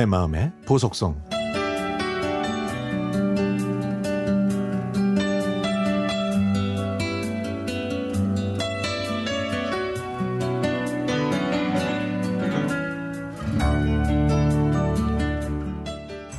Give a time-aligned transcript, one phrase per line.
[0.00, 1.14] 내 마음의 보석성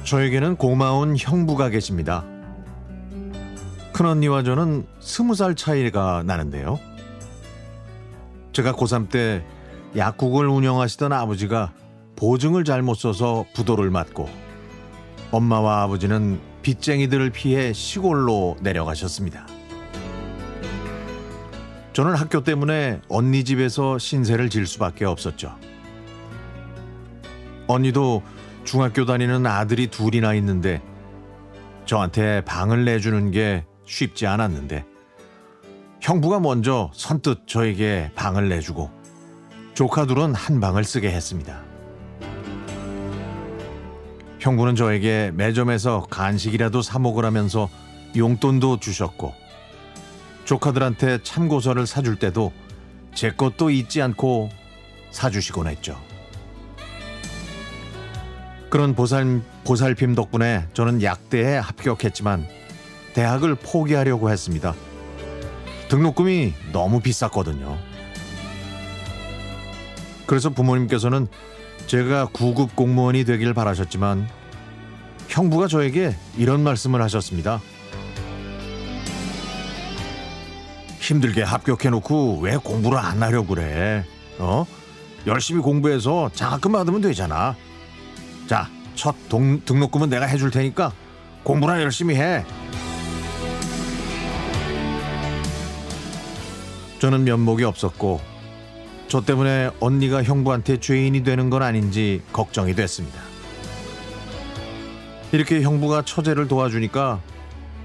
[0.06, 2.26] 저에게는 고마운 형부가 계십니다.
[3.94, 6.80] 큰언니와 저는 스무 살 차이가 나는데요.
[8.54, 9.46] 제가 고3 때
[9.96, 11.74] 약국을 운영하시던 아버지가
[12.22, 14.30] 보증을 잘못 써서 부도를 맞고
[15.32, 19.48] 엄마와 아버지는 빚쟁이들을 피해 시골로 내려가셨습니다.
[21.94, 25.56] 저는 학교 때문에 언니 집에서 신세를 질 수밖에 없었죠.
[27.66, 28.22] 언니도
[28.66, 30.80] 중학교 다니는 아들이 둘이나 있는데
[31.86, 34.86] 저한테 방을 내주는 게 쉽지 않았는데
[36.02, 38.92] 형부가 먼저 선뜻 저에게 방을 내주고
[39.74, 41.71] 조카 둘은 한 방을 쓰게 했습니다.
[44.42, 47.70] 형부는 저에게 매점에서 간식이라도 사 먹으라면서
[48.18, 49.36] 용돈도 주셨고
[50.46, 52.52] 조카들한테 참고서를 사줄 때도
[53.14, 54.50] 제 것도 잊지 않고
[55.12, 55.96] 사주시곤 했죠.
[58.72, 62.48] 그런 보살, 보살핌 덕분에 저는 약대에 합격했지만
[63.14, 64.74] 대학을 포기하려고 했습니다.
[65.90, 67.78] 등록금이 너무 비쌌거든요.
[70.32, 71.28] 그래서 부모님께서는
[71.88, 74.30] 제가 구급 공무원이 되길 바라셨지만
[75.28, 77.60] 형부가 저에게 이런 말씀을 하셨습니다.
[81.02, 84.06] 힘들게 합격해놓고 왜 공부를 안 하려고 그래?
[84.40, 84.66] 어?
[85.28, 87.58] 열심히 공부해서 장학금 받으면 되잖아.
[88.48, 90.94] 자, 첫 동, 등록금은 내가 해줄 테니까
[91.44, 92.46] 공부나 열심히 해.
[97.00, 98.31] 저는 면목이 없었고
[99.12, 103.20] 저 때문에 언니가 형부한테 죄인이 되는 건 아닌지 걱정이 됐습니다.
[105.34, 107.20] 이렇게 형부가 처제를 도와주니까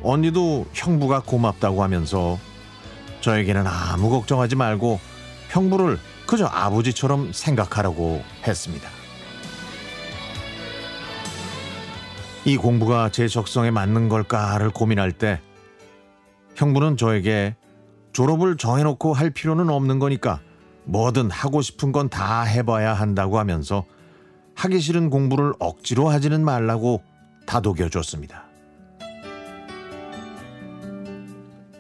[0.05, 2.39] 언니도 형부가 고맙다고 하면서
[3.23, 5.01] 저에게는 아무 걱정하지 말고
[5.49, 8.89] 형부를 그저 아버지처럼 생각하라고 했습니다.
[12.45, 15.41] 이 공부가 제 적성에 맞는 걸까를 고민할 때
[16.55, 17.57] 형부는 저에게
[18.13, 20.39] 졸업을 정해놓고 할 필요는 없는 거니까
[20.87, 23.85] 뭐든 하고 싶은 건 다 해봐야 한다고 하면서
[24.55, 27.03] 하기 싫은 공부를 억지로 하지는 말라고
[27.47, 28.45] 다독여 줬습니다.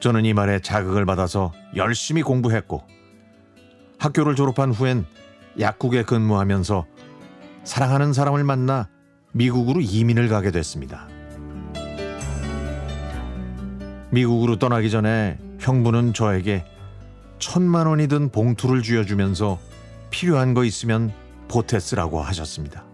[0.01, 2.83] 저는 이 말에 자극을 받아서 열심히 공부했고
[3.99, 5.07] 학교를 졸업한 후엔
[5.59, 6.85] 약국에 근무하면서
[7.65, 8.89] 사랑하는 사람을 만나
[9.33, 11.09] 미국으로 이민을 가게 됐습니다.
[14.11, 16.65] 미국으로 떠나기 전에 형부는 저에게
[17.39, 19.59] 천만 원이 든 봉투를 쥐어주면서
[20.11, 21.13] 필요한 거 있으면
[21.49, 22.85] 보태 쓰라고 하셨습니다.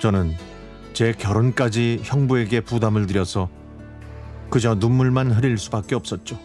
[0.00, 0.34] 저는
[0.92, 3.48] 제 결혼까지 형부에게 부담을 드려서
[4.50, 6.38] 그저 눈물만 흐릴 수밖에 없었죠.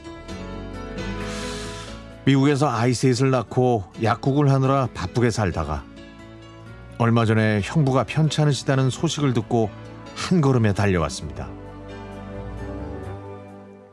[2.26, 5.84] 미국에서 아이 셋을 낳고 약국을 하느라 바쁘게 살다가
[6.98, 9.70] 얼마 전에 형부가 편찮으시다는 소식을 듣고
[10.16, 11.50] 한 걸음에 달려왔습니다.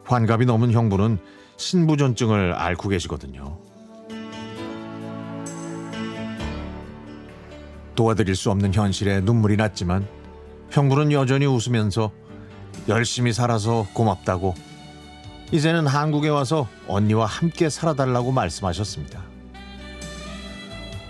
[0.04, 1.18] 환갑이 넘은 형부는
[1.60, 3.59] 신부전증을 앓고 계시거든요.
[7.94, 10.09] 도와드릴 수 없는 현실에 눈물이 났지만
[10.71, 12.12] 형부는 여전히 웃으면서
[12.88, 14.54] 열심히 살아서 고맙다고
[15.53, 19.22] 이제는 한국에 와서 언니와 함께 살아달라고 말씀하셨습니다.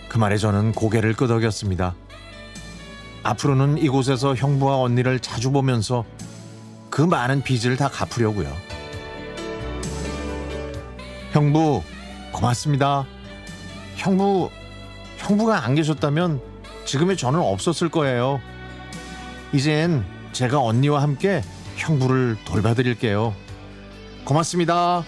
[0.09, 1.95] 그 말에 저는 고개를 끄덕였습니다.
[3.23, 6.05] 앞으로는 이곳에서 형부와 언니를 자주 보면서
[6.89, 8.80] 그 많은 빚을 다 갚으려고요.
[11.33, 11.83] 형부
[12.33, 13.07] 고맙습니다.
[13.97, 14.51] 형부
[15.19, 16.41] 형부가 안 계셨다면
[16.85, 18.41] 지금의 저는 없었을 거예요.
[19.53, 21.43] 이젠 제가 언니와 함께
[21.77, 23.35] 형부를 돌봐드릴게요.
[24.25, 25.05] 고맙습니다.